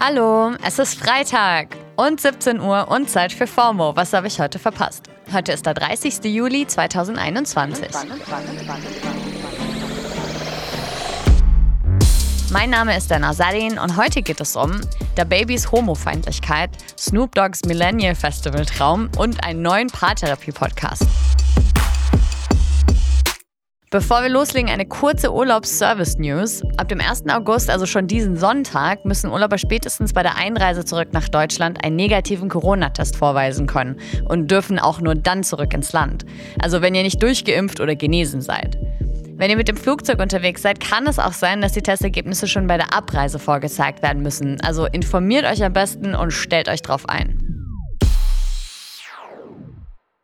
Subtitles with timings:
[0.00, 3.96] Hallo, es ist Freitag und 17 Uhr und Zeit für FOMO.
[3.96, 5.10] Was habe ich heute verpasst?
[5.32, 6.24] Heute ist der 30.
[6.24, 7.88] Juli 2021.
[12.50, 14.80] Mein Name ist Dana Sadin und heute geht es um
[15.18, 21.02] der Babys Homofeindlichkeit, Snoop Dogg's Millennial Festival Traum und einen neuen Paartherapie-Podcast.
[23.90, 26.62] Bevor wir loslegen, eine kurze Urlaubsservice-News.
[26.76, 27.26] Ab dem 1.
[27.30, 31.96] August, also schon diesen Sonntag, müssen Urlauber spätestens bei der Einreise zurück nach Deutschland einen
[31.96, 33.98] negativen Corona-Test vorweisen können
[34.28, 36.26] und dürfen auch nur dann zurück ins Land.
[36.60, 38.76] Also wenn ihr nicht durchgeimpft oder genesen seid.
[39.36, 42.66] Wenn ihr mit dem Flugzeug unterwegs seid, kann es auch sein, dass die Testergebnisse schon
[42.66, 44.60] bei der Abreise vorgezeigt werden müssen.
[44.60, 47.57] Also informiert euch am besten und stellt euch drauf ein.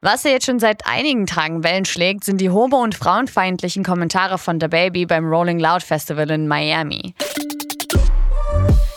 [0.05, 4.37] Was ja jetzt schon seit einigen Tagen Wellen schlägt, sind die homo- und frauenfeindlichen Kommentare
[4.37, 7.15] von The Baby beim Rolling Loud Festival in Miami.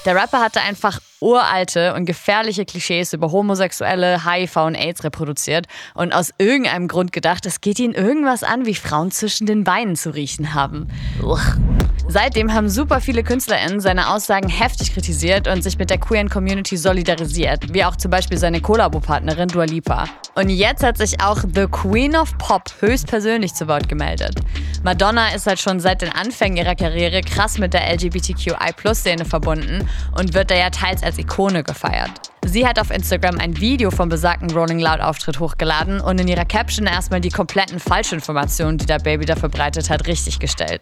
[0.03, 6.14] Der Rapper hatte einfach uralte und gefährliche Klischees über Homosexuelle, HIV und AIDS reproduziert und
[6.14, 10.14] aus irgendeinem Grund gedacht, es geht ihn irgendwas an, wie Frauen zwischen den Beinen zu
[10.14, 10.88] riechen haben.
[11.23, 11.42] Uch.
[12.09, 16.77] Seitdem haben super viele KünstlerInnen seine Aussagen heftig kritisiert und sich mit der queeren Community
[16.77, 20.05] solidarisiert, wie auch zum Beispiel seine Kollabopartnerin Dua Lipa.
[20.36, 24.36] Und jetzt hat sich auch The Queen of Pop höchstpersönlich zu Wort gemeldet.
[24.83, 30.33] Madonna ist halt schon seit den Anfängen ihrer Karriere krass mit der LGBTQI-Plus-Szene verbunden und
[30.33, 32.11] wird da ja teils als Ikone gefeiert.
[32.45, 36.45] Sie hat auf Instagram ein Video vom besagten Rolling Loud Auftritt hochgeladen und in ihrer
[36.45, 40.81] Caption erstmal die kompletten Falschinformationen, die der Baby da verbreitet hat, richtiggestellt.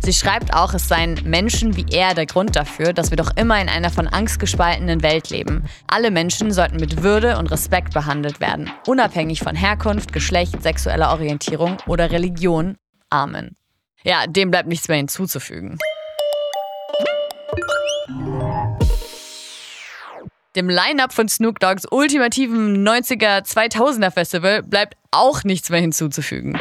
[0.00, 3.60] Sie schreibt auch, es seien Menschen wie er der Grund dafür, dass wir doch immer
[3.60, 5.64] in einer von Angst gespaltenen Welt leben.
[5.86, 11.76] Alle Menschen sollten mit Würde und Respekt behandelt werden, unabhängig von Herkunft, Geschlecht, sexueller Orientierung
[11.86, 12.76] oder Religion.
[13.10, 13.54] Amen.
[14.02, 15.78] Ja, dem bleibt nichts mehr hinzuzufügen.
[20.58, 26.58] Dem Line-Up von Snoop Dogg's ultimativen 90er 2000er Festival bleibt auch nichts mehr hinzuzufügen.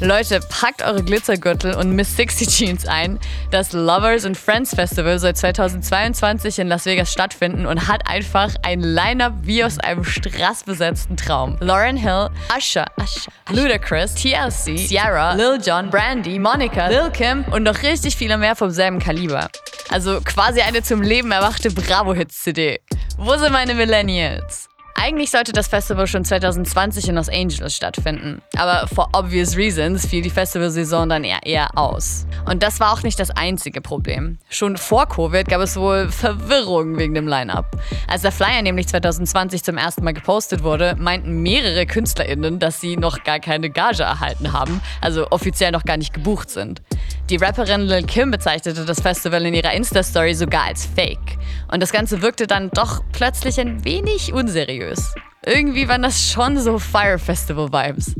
[0.00, 3.18] Leute, packt eure Glitzergürtel und Miss 60 Jeans ein.
[3.50, 8.80] Das Lovers and Friends Festival soll 2022 in Las Vegas stattfinden und hat einfach ein
[8.80, 11.56] Line-Up wie aus einem strassbesetzten Traum.
[11.60, 17.82] Lauren Hill, Usher, Usher, Ludacris, TLC, Ciara, Lil Jon, Brandy, Monica, Lil Kim und noch
[17.82, 19.48] richtig viele mehr vom selben Kaliber.
[19.88, 22.80] Also quasi eine zum Leben erwachte Bravo-Hits-CD.
[23.16, 24.65] Wo sind meine Millennials?
[25.06, 28.42] Eigentlich sollte das Festival schon 2020 in Los Angeles stattfinden.
[28.56, 32.26] Aber for obvious reasons fiel die Festivalsaison dann eher, eher aus.
[32.44, 34.38] Und das war auch nicht das einzige Problem.
[34.48, 37.80] Schon vor Covid gab es wohl Verwirrung wegen dem Line-Up.
[38.08, 42.96] Als der Flyer nämlich 2020 zum ersten Mal gepostet wurde, meinten mehrere KünstlerInnen, dass sie
[42.96, 46.82] noch gar keine Gage erhalten haben, also offiziell noch gar nicht gebucht sind.
[47.30, 51.38] Die Rapperin Lil Kim bezeichnete das Festival in ihrer Insta-Story sogar als Fake.
[51.70, 55.14] Und das Ganze wirkte dann doch plötzlich ein wenig unseriös.
[55.44, 58.14] Irgendwie waren das schon so Fire Festival-Vibes.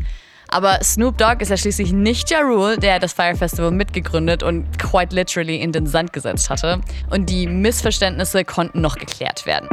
[0.48, 4.78] Aber Snoop Dogg ist ja schließlich nicht Ja Rule, der das Fire Festival mitgegründet und
[4.78, 6.80] quite literally in den Sand gesetzt hatte.
[7.10, 9.68] Und die Missverständnisse konnten noch geklärt werden.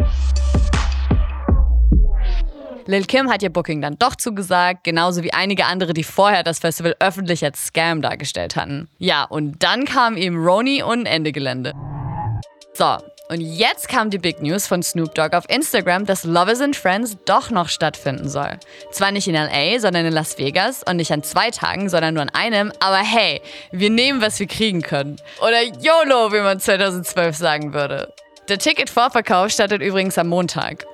[2.86, 6.60] Lil Kim hat ihr Booking dann doch zugesagt, genauso wie einige andere, die vorher das
[6.60, 8.90] Festival öffentlich als Scam dargestellt hatten.
[8.98, 11.74] Ja, und dann kam eben Roni und Ende Gelände.
[12.74, 12.98] So,
[13.30, 17.18] und jetzt kam die Big News von Snoop Dogg auf Instagram, dass Lovers and Friends
[17.26, 18.60] doch noch stattfinden soll.
[18.92, 22.24] Zwar nicht in LA, sondern in Las Vegas und nicht an zwei Tagen, sondern nur
[22.24, 23.42] an einem, aber hey,
[23.72, 25.18] wir nehmen, was wir kriegen können.
[25.40, 28.14] Oder YOLO, wie man 2012 sagen würde.
[28.50, 30.86] Der Ticketvorverkauf startet übrigens am Montag.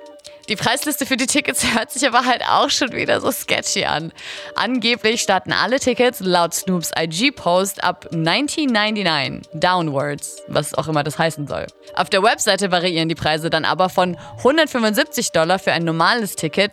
[0.50, 4.12] Die Preisliste für die Tickets hört sich aber halt auch schon wieder so sketchy an.
[4.56, 11.46] Angeblich starten alle Tickets laut Snoops IG-Post ab 1999 downwards, was auch immer das heißen
[11.46, 11.66] soll.
[11.94, 16.72] Auf der Webseite variieren die Preise dann aber von 175 Dollar für ein normales Ticket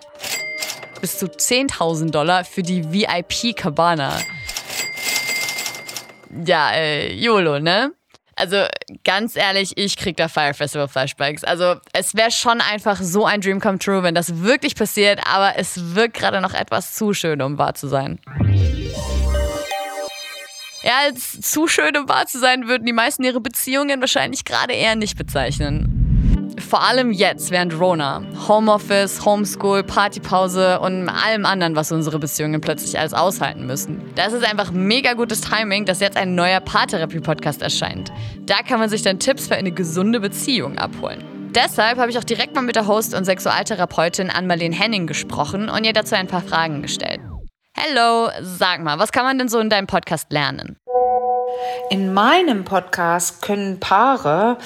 [0.99, 4.19] bis zu 10.000 Dollar für die VIP Cabana.
[6.45, 7.91] Ja, äh, YOLO, ne?
[8.37, 8.65] Also
[9.03, 11.43] ganz ehrlich, ich krieg da Fire Festival Flashbacks.
[11.43, 15.57] Also es wäre schon einfach so ein Dream come true, wenn das wirklich passiert, aber
[15.57, 18.19] es wirkt gerade noch etwas zu schön, um wahr zu sein.
[20.84, 24.73] Ja, als zu schön, um wahr zu sein, würden die meisten ihre Beziehungen wahrscheinlich gerade
[24.73, 25.97] eher nicht bezeichnen.
[26.69, 28.23] Vor allem jetzt während Rona.
[28.46, 34.02] Homeoffice, Homeschool, Partypause und allem anderen, was unsere Beziehungen plötzlich alles aushalten müssen.
[34.16, 38.11] Da ist einfach mega gutes Timing, dass jetzt ein neuer Paartherapie-Podcast erscheint.
[38.41, 41.23] Da kann man sich dann Tipps für eine gesunde Beziehung abholen.
[41.55, 45.85] Deshalb habe ich auch direkt mal mit der Host und Sexualtherapeutin Ann-Marlene Henning gesprochen und
[45.85, 47.22] ihr dazu ein paar Fragen gestellt.
[47.78, 50.75] Hello, sag mal, was kann man denn so in deinem Podcast lernen?
[51.90, 54.58] In meinem Podcast können Paare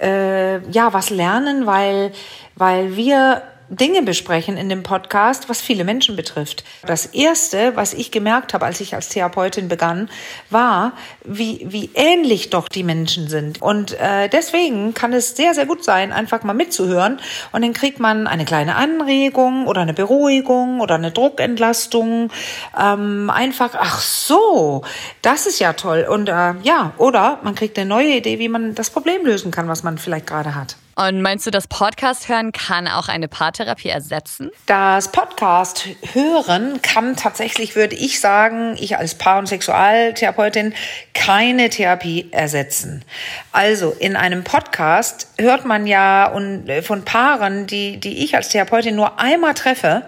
[0.00, 2.12] äh, ja was lernen, weil,
[2.56, 6.64] weil wir Dinge besprechen in dem Podcast, was viele Menschen betrifft.
[6.84, 10.10] Das erste, was ich gemerkt habe, als ich als Therapeutin begann,
[10.50, 10.92] war,
[11.24, 13.62] wie, wie ähnlich doch die Menschen sind.
[13.62, 17.20] Und äh, deswegen kann es sehr, sehr gut sein, einfach mal mitzuhören.
[17.52, 22.30] Und dann kriegt man eine kleine Anregung oder eine Beruhigung oder eine Druckentlastung.
[22.76, 24.82] Ähm, einfach, ach so,
[25.22, 26.06] das ist ja toll.
[26.10, 29.68] Und äh, ja, oder man kriegt eine neue Idee, wie man das Problem lösen kann,
[29.68, 30.76] was man vielleicht gerade hat.
[31.00, 34.50] Und meinst du, das Podcast hören kann auch eine Paartherapie ersetzen?
[34.66, 40.74] Das Podcast hören kann tatsächlich, würde ich sagen, ich als Paar- und Sexualtherapeutin
[41.14, 43.02] keine Therapie ersetzen.
[43.50, 48.94] Also in einem Podcast hört man ja äh, von Paaren, die, die ich als Therapeutin
[48.94, 50.02] nur einmal treffe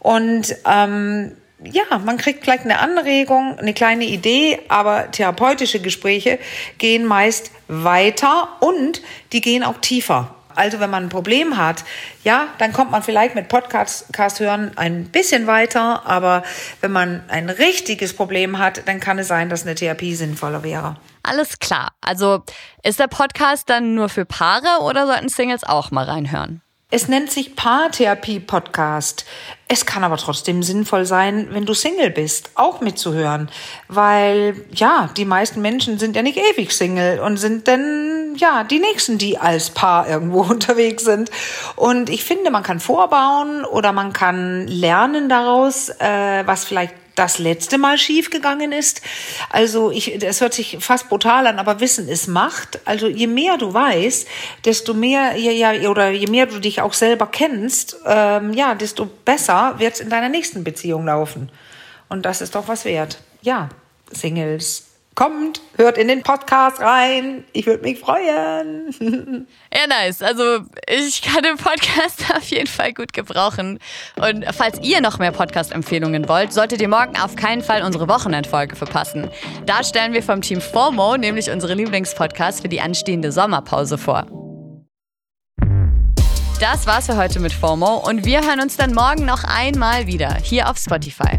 [0.00, 1.36] und ähm,
[1.70, 6.38] ja, man kriegt vielleicht eine Anregung, eine kleine Idee, aber therapeutische Gespräche
[6.78, 9.02] gehen meist weiter und
[9.32, 10.34] die gehen auch tiefer.
[10.54, 11.84] Also wenn man ein Problem hat,
[12.22, 14.06] ja, dann kommt man vielleicht mit Podcast
[14.38, 16.44] hören ein bisschen weiter, aber
[16.80, 20.96] wenn man ein richtiges Problem hat, dann kann es sein, dass eine Therapie sinnvoller wäre.
[21.22, 21.92] Alles klar.
[22.00, 22.44] Also
[22.82, 26.60] ist der Podcast dann nur für Paare oder sollten Singles auch mal reinhören?
[26.94, 29.24] Es nennt sich Paartherapie-Podcast.
[29.66, 33.50] Es kann aber trotzdem sinnvoll sein, wenn du Single bist, auch mitzuhören.
[33.88, 38.78] Weil, ja, die meisten Menschen sind ja nicht ewig Single und sind dann, ja, die
[38.78, 41.32] Nächsten, die als Paar irgendwo unterwegs sind.
[41.74, 47.38] Und ich finde, man kann vorbauen oder man kann lernen daraus, äh, was vielleicht das
[47.38, 49.02] letzte Mal schiefgegangen ist.
[49.50, 52.80] Also ich, es hört sich fast brutal an, aber Wissen ist Macht.
[52.84, 54.26] Also je mehr du weißt,
[54.64, 59.06] desto mehr, ja, ja, oder je mehr du dich auch selber kennst, ähm, ja, desto
[59.06, 61.50] besser wird es in deiner nächsten Beziehung laufen.
[62.08, 63.18] Und das ist doch was wert.
[63.42, 63.68] Ja,
[64.10, 67.44] Singles Kommt, hört in den Podcast rein.
[67.52, 69.46] Ich würde mich freuen.
[69.72, 70.22] Ja, nice.
[70.22, 73.80] Also ich kann den Podcast auf jeden Fall gut gebrauchen.
[74.16, 78.76] Und falls ihr noch mehr Podcast-Empfehlungen wollt, solltet ihr morgen auf keinen Fall unsere Wochenendfolge
[78.76, 79.28] verpassen.
[79.66, 84.26] Da stellen wir vom Team FOMO nämlich unsere Lieblingspodcasts für die anstehende Sommerpause vor.
[86.60, 90.34] Das war's für heute mit FOMO und wir hören uns dann morgen noch einmal wieder
[90.42, 91.38] hier auf Spotify.